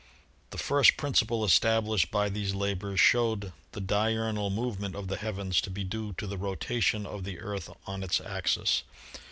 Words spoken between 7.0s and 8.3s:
of the Earth on its